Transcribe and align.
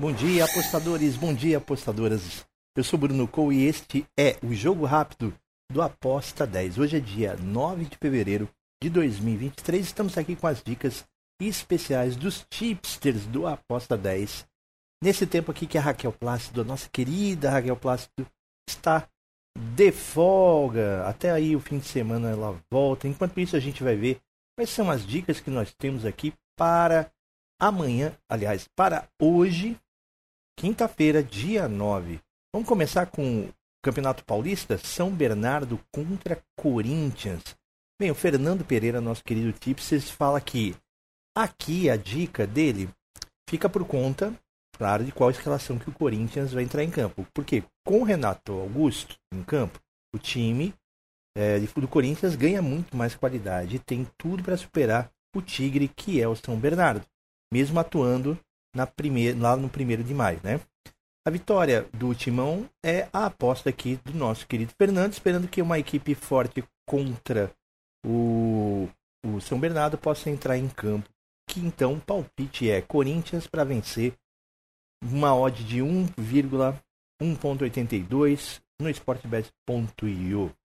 Bom 0.00 0.14
dia, 0.14 0.46
apostadores. 0.46 1.14
Bom 1.14 1.34
dia, 1.34 1.58
apostadoras. 1.58 2.46
Eu 2.74 2.82
sou 2.82 2.98
Bruno 2.98 3.28
Cou 3.28 3.52
e 3.52 3.66
este 3.66 4.06
é 4.18 4.38
o 4.42 4.54
Jogo 4.54 4.86
Rápido 4.86 5.30
do 5.70 5.82
Aposta 5.82 6.46
10. 6.46 6.78
Hoje 6.78 6.96
é 6.96 7.00
dia 7.00 7.36
9 7.36 7.84
de 7.84 7.98
fevereiro 7.98 8.48
de 8.82 8.88
2023. 8.88 9.84
Estamos 9.84 10.16
aqui 10.16 10.34
com 10.34 10.46
as 10.46 10.62
dicas 10.62 11.04
especiais 11.38 12.16
dos 12.16 12.46
tipsters 12.48 13.26
do 13.26 13.46
Aposta 13.46 13.94
10. 13.94 14.46
Nesse 15.04 15.26
tempo 15.26 15.50
aqui 15.50 15.66
que 15.66 15.76
a 15.76 15.82
Raquel 15.82 16.12
Plácido, 16.14 16.62
a 16.62 16.64
nossa 16.64 16.88
querida 16.88 17.50
Raquel 17.50 17.76
Plácido, 17.76 18.26
está 18.66 19.06
de 19.54 19.92
folga. 19.92 21.06
Até 21.06 21.30
aí 21.30 21.54
o 21.54 21.60
fim 21.60 21.78
de 21.78 21.84
semana 21.84 22.30
ela 22.30 22.58
volta. 22.72 23.06
Enquanto 23.06 23.38
isso 23.38 23.54
a 23.54 23.60
gente 23.60 23.84
vai 23.84 23.96
ver 23.96 24.18
quais 24.56 24.70
são 24.70 24.90
as 24.90 25.06
dicas 25.06 25.40
que 25.40 25.50
nós 25.50 25.74
temos 25.74 26.06
aqui 26.06 26.32
para 26.56 27.12
amanhã, 27.60 28.16
aliás, 28.26 28.66
para 28.74 29.06
hoje, 29.20 29.78
quinta-feira, 30.60 31.22
dia 31.22 31.66
9. 31.66 32.20
Vamos 32.54 32.68
começar 32.68 33.06
com 33.06 33.44
o 33.44 33.48
Campeonato 33.82 34.22
Paulista, 34.26 34.76
São 34.76 35.10
Bernardo 35.10 35.80
contra 35.90 36.38
Corinthians. 36.54 37.56
Bem, 37.98 38.10
o 38.10 38.14
Fernando 38.14 38.62
Pereira, 38.62 39.00
nosso 39.00 39.24
querido 39.24 39.54
Tipses, 39.54 40.10
fala 40.10 40.38
que 40.38 40.76
aqui 41.34 41.88
a 41.88 41.96
dica 41.96 42.46
dele 42.46 42.90
fica 43.48 43.70
por 43.70 43.86
conta, 43.86 44.34
claro, 44.76 45.02
de 45.02 45.12
qual 45.12 45.30
escalação 45.30 45.78
que 45.78 45.88
o 45.88 45.94
Corinthians 45.94 46.52
vai 46.52 46.62
entrar 46.62 46.84
em 46.84 46.90
campo. 46.90 47.26
Porque 47.32 47.64
com 47.82 48.02
o 48.02 48.04
Renato 48.04 48.52
Augusto 48.52 49.16
em 49.32 49.42
campo, 49.42 49.80
o 50.14 50.18
time 50.18 50.74
é, 51.34 51.58
do 51.58 51.88
Corinthians 51.88 52.36
ganha 52.36 52.60
muito 52.60 52.94
mais 52.94 53.14
qualidade 53.14 53.76
e 53.76 53.78
tem 53.78 54.06
tudo 54.18 54.42
para 54.42 54.58
superar 54.58 55.10
o 55.34 55.40
Tigre, 55.40 55.88
que 55.88 56.20
é 56.20 56.28
o 56.28 56.36
São 56.36 56.60
Bernardo 56.60 57.06
mesmo 57.52 57.80
atuando 57.80 58.38
na 58.74 58.86
primeira, 58.86 59.38
lá 59.38 59.56
no 59.56 59.68
primeiro 59.68 60.04
de 60.04 60.14
maio, 60.14 60.40
né? 60.42 60.58
A 61.26 61.30
vitória 61.30 61.86
do 61.92 62.14
Timão 62.14 62.66
é 62.84 63.08
a 63.12 63.26
aposta 63.26 63.68
aqui 63.68 63.96
do 64.04 64.14
nosso 64.14 64.46
querido 64.46 64.72
Fernando, 64.76 65.12
esperando 65.12 65.48
que 65.48 65.60
uma 65.60 65.78
equipe 65.78 66.14
forte 66.14 66.64
contra 66.88 67.52
o, 68.04 68.88
o 69.24 69.40
São 69.40 69.58
Bernardo 69.60 69.98
possa 69.98 70.30
entrar 70.30 70.56
em 70.56 70.68
campo. 70.68 71.10
Que 71.48 71.60
então 71.60 71.94
o 71.94 72.00
palpite 72.00 72.70
é 72.70 72.80
Corinthians 72.80 73.46
para 73.46 73.64
vencer 73.64 74.14
uma 75.04 75.34
odd 75.34 75.62
de 75.64 75.80
1,1.82 75.80 78.62
no 78.80 78.88
sportbet.io. 78.88 80.56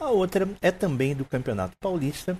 A 0.00 0.10
outra 0.10 0.48
é 0.60 0.72
também 0.72 1.14
do 1.14 1.24
Campeonato 1.24 1.76
Paulista, 1.78 2.36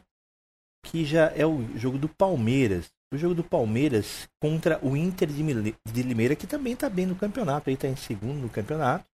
que 0.85 1.05
já 1.05 1.31
é 1.31 1.47
o 1.47 1.63
jogo 1.77 1.99
do 1.99 2.09
Palmeiras 2.09 2.91
o 3.13 3.17
jogo 3.17 3.35
do 3.35 3.45
Palmeiras 3.45 4.29
contra 4.41 4.85
o 4.85 4.97
Inter 4.97 5.29
de 5.29 6.03
Limeira, 6.03 6.37
que 6.37 6.47
também 6.47 6.75
está 6.75 6.89
bem 6.89 7.07
no 7.07 7.17
campeonato, 7.17 7.71
aí 7.71 7.75
está 7.75 7.89
em 7.89 7.97
segundo 7.97 8.41
no 8.41 8.51
campeonato, 8.51 9.07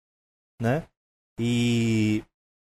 né? 0.61 0.87
E, 1.39 2.25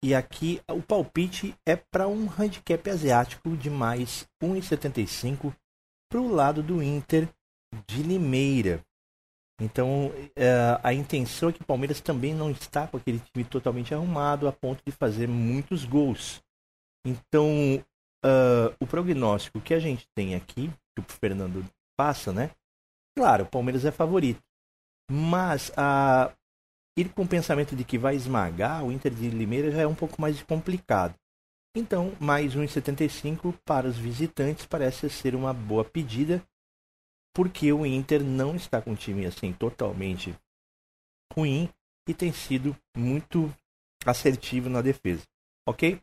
e 0.04 0.14
aqui 0.14 0.62
o 0.70 0.82
palpite 0.82 1.56
é 1.66 1.76
para 1.76 2.08
um 2.08 2.30
handicap 2.30 2.90
asiático 2.90 3.56
de 3.56 3.70
mais 3.70 4.28
1,75 4.42 5.54
para 6.10 6.22
o 6.22 6.32
lado 6.32 6.62
do 6.62 6.82
Inter 6.82 7.28
de 7.88 8.04
Limeira. 8.04 8.84
Então 9.60 10.12
é, 10.36 10.80
a 10.84 10.94
intenção 10.94 11.50
é 11.50 11.54
que 11.54 11.62
o 11.62 11.66
Palmeiras 11.66 12.00
também 12.00 12.34
não 12.34 12.52
está 12.52 12.88
com 12.88 12.98
aquele 12.98 13.20
time 13.20 13.44
totalmente 13.44 13.94
arrumado 13.94 14.48
a 14.48 14.52
ponto 14.52 14.84
de 14.86 14.92
fazer 14.92 15.28
muitos 15.28 15.84
gols. 15.84 16.44
Então 17.06 17.84
uh, 18.26 18.76
o 18.80 18.88
prognóstico 18.88 19.62
que 19.62 19.73
a 19.73 19.80
gente 19.80 20.08
tem 20.16 20.36
aqui 20.36 20.72
que 20.96 21.02
o 21.02 21.04
Fernando 21.04 21.66
passa, 21.98 22.32
né? 22.32 22.52
Claro, 23.16 23.44
o 23.44 23.48
Palmeiras 23.48 23.86
é 23.86 23.92
favorito. 23.92 24.42
Mas 25.10 25.72
a 25.78 26.34
ir 26.98 27.10
com 27.14 27.23
o 27.23 27.28
pensamento 27.28 27.76
de 27.76 27.84
que 27.84 27.98
vai 27.98 28.16
esmagar 28.16 28.84
o 28.84 28.92
Inter 28.92 29.14
de 29.14 29.30
Limeira 29.30 29.72
já 29.72 29.82
é 29.82 29.88
um 29.88 29.95
pouco 29.95 30.20
mais 30.20 30.42
complicado. 30.44 31.16
Então, 31.76 32.16
mais 32.20 32.56
1,75 32.56 33.54
para 33.64 33.88
os 33.88 33.98
visitantes 33.98 34.66
parece 34.66 35.10
ser 35.10 35.36
uma 35.36 35.54
boa 35.54 35.86
pedida, 35.86 36.44
porque 37.36 37.72
o 37.72 37.86
Inter 37.86 38.23
não 38.23 38.56
está 38.56 38.82
com 38.82 38.92
um 38.92 38.95
time 38.95 39.27
assim 39.27 39.54
totalmente 39.54 40.36
ruim 41.33 41.70
e 42.10 42.14
tem 42.14 42.33
sido 42.33 42.76
muito 42.95 43.54
assertivo 44.06 44.70
na 44.70 44.82
defesa. 44.82 45.23
Ok? 45.67 46.02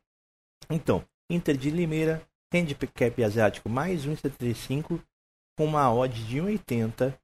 Então, 0.71 1.05
Inter 1.31 1.57
de 1.57 1.71
Limeira 1.71 2.27
handicap 2.53 3.25
asiático 3.25 3.69
mais 3.69 4.07
1,75 4.07 5.01
com 5.59 5.65
uma 5.65 5.93
odd 5.93 6.25
de 6.25 6.39
1,80. 6.39 7.17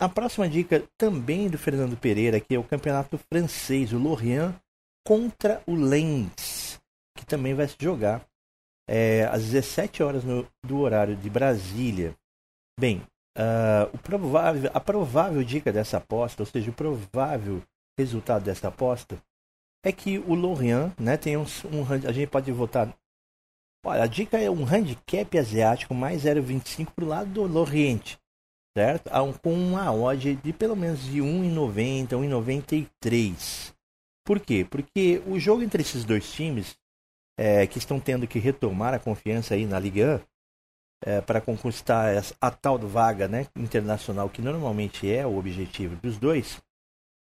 A 0.00 0.08
próxima 0.08 0.48
dica 0.48 0.84
também 0.98 1.48
do 1.48 1.58
Fernando 1.58 1.96
Pereira, 1.96 2.40
que 2.40 2.54
é 2.54 2.58
o 2.58 2.64
campeonato 2.64 3.18
francês, 3.32 3.92
o 3.92 3.98
Lorient 3.98 4.54
contra 5.06 5.62
o 5.66 5.74
Lens, 5.74 6.80
que 7.16 7.24
também 7.24 7.54
vai 7.54 7.68
se 7.68 7.76
jogar 7.80 8.24
é, 8.88 9.24
às 9.24 9.44
17 9.44 10.02
horas 10.02 10.24
no, 10.24 10.46
do 10.64 10.78
horário 10.78 11.16
de 11.16 11.30
Brasília. 11.30 12.14
Bem, 12.78 13.02
uh, 13.38 13.88
o 13.92 13.98
provável, 13.98 14.70
a 14.72 14.80
provável 14.80 15.42
dica 15.44 15.72
dessa 15.72 15.98
aposta, 15.98 16.42
ou 16.42 16.46
seja, 16.46 16.70
o 16.70 16.74
provável 16.74 17.62
resultado 17.98 18.44
dessa 18.44 18.68
aposta, 18.68 19.22
é 19.84 19.92
que 19.92 20.18
o 20.18 20.34
Lorient 20.34 20.92
né, 20.98 21.16
tem 21.16 21.36
um, 21.36 21.44
um 21.72 22.08
a 22.08 22.12
gente 22.12 22.28
pode 22.28 22.50
votar 22.52 22.92
Olha, 23.84 24.04
a 24.04 24.06
dica 24.06 24.38
é 24.38 24.48
um 24.48 24.64
handicap 24.64 25.36
asiático 25.36 25.92
mais 25.92 26.22
0,25 26.22 26.92
para 26.94 27.04
o 27.04 27.08
lado 27.08 27.48
do 27.48 27.58
Oriente, 27.58 28.16
certo? 28.76 29.10
Com 29.42 29.52
uma 29.52 29.92
odd 29.92 30.36
de 30.36 30.52
pelo 30.52 30.76
menos 30.76 31.02
de 31.02 31.18
1,90, 31.18 32.10
1,93. 32.10 33.74
Por 34.24 34.38
quê? 34.38 34.64
Porque 34.68 35.20
o 35.26 35.36
jogo 35.36 35.64
entre 35.64 35.82
esses 35.82 36.04
dois 36.04 36.30
times, 36.32 36.76
é, 37.36 37.66
que 37.66 37.78
estão 37.78 37.98
tendo 37.98 38.24
que 38.26 38.38
retomar 38.38 38.94
a 38.94 39.00
confiança 39.00 39.54
aí 39.54 39.66
na 39.66 39.80
Liga 39.80 40.22
é, 41.04 41.20
para 41.20 41.40
conquistar 41.40 42.14
a 42.40 42.50
tal 42.52 42.78
vaga 42.78 43.26
né, 43.26 43.48
internacional, 43.56 44.30
que 44.30 44.40
normalmente 44.40 45.12
é 45.12 45.26
o 45.26 45.36
objetivo 45.36 45.96
dos 45.96 46.18
dois, 46.18 46.62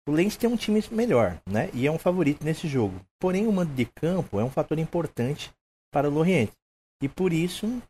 o 0.08 0.12
Lens 0.12 0.36
tem 0.36 0.50
um 0.50 0.58
time 0.58 0.84
melhor 0.92 1.40
né, 1.46 1.70
e 1.76 1.86
é 1.86 1.92
um 1.92 2.00
favorito 2.00 2.44
nesse 2.44 2.68
jogo. 2.68 3.00
Porém, 3.20 3.46
o 3.46 3.52
mando 3.52 3.72
de 3.72 3.86
campo 3.86 4.40
é 4.40 4.44
um 4.44 4.50
fator 4.50 4.80
importante 4.80 5.54
para 5.92 6.10
o 6.10 6.12
Lorient. 6.12 6.50
E 7.02 7.08
por 7.08 7.32
isso 7.34 7.82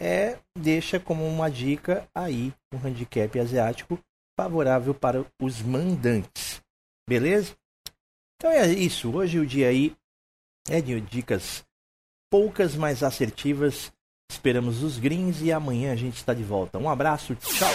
é 0.00 0.38
deixa 0.56 0.98
como 0.98 1.26
uma 1.26 1.50
dica 1.50 2.08
aí 2.14 2.52
um 2.72 2.78
handicap 2.86 3.38
asiático 3.38 3.98
favorável 4.38 4.94
para 4.94 5.24
os 5.40 5.60
mandantes. 5.60 6.62
Beleza? 7.08 7.54
Então 8.36 8.50
é 8.50 8.66
isso. 8.68 9.14
Hoje 9.14 9.38
o 9.38 9.46
dia 9.46 9.68
aí 9.68 9.94
é 10.68 10.80
de 10.80 11.00
dicas 11.00 11.64
poucas, 12.30 12.74
mas 12.74 13.02
assertivas. 13.02 13.92
Esperamos 14.30 14.82
os 14.82 14.98
greens 14.98 15.42
e 15.42 15.52
amanhã 15.52 15.92
a 15.92 15.96
gente 15.96 16.16
está 16.16 16.32
de 16.32 16.44
volta. 16.44 16.78
Um 16.78 16.88
abraço, 16.88 17.34
tchau! 17.34 17.68